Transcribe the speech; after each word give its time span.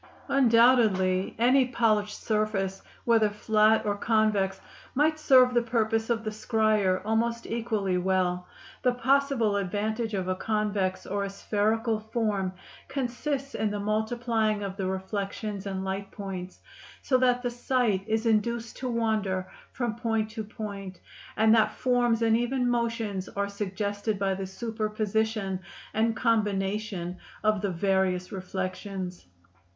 Undoubtedly 0.29 1.35
any 1.37 1.67
polished 1.67 2.23
surface, 2.23 2.81
whether 3.05 3.29
flat 3.29 3.85
or 3.85 3.95
convex, 3.95 4.59
might 4.95 5.19
serve 5.19 5.53
the 5.53 5.61
purpose 5.61 6.09
of 6.09 6.23
the 6.23 6.31
scryer 6.31 6.99
almost 7.05 7.45
equally 7.45 7.99
well; 7.99 8.47
the 8.81 8.95
possible 8.95 9.57
advantage 9.57 10.15
of 10.15 10.27
a 10.27 10.33
convex 10.33 11.05
or 11.05 11.23
a 11.23 11.29
spherical 11.29 11.99
form 11.99 12.51
consists 12.87 13.53
in 13.53 13.69
the 13.69 13.79
multiplying 13.79 14.63
of 14.63 14.75
the 14.75 14.87
reflections 14.87 15.67
and 15.67 15.85
light 15.85 16.09
points 16.09 16.61
so 17.03 17.19
that 17.19 17.43
the 17.43 17.51
sight 17.51 18.03
is 18.07 18.25
induced 18.25 18.77
to 18.77 18.89
wander 18.89 19.47
from 19.71 19.95
point 19.95 20.31
to 20.31 20.43
point, 20.43 20.99
and 21.37 21.53
that 21.53 21.75
forms 21.75 22.23
and 22.23 22.35
even 22.35 22.67
motions 22.67 23.29
are 23.29 23.47
suggested 23.47 24.17
by 24.17 24.33
the 24.33 24.47
superposition 24.47 25.59
and 25.93 26.15
combination 26.15 27.19
of 27.43 27.61
the 27.61 27.69
various 27.69 28.31
reflections. 28.31 29.27